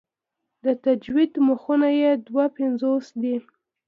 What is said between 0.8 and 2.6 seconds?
تجوید مخونه یې دوه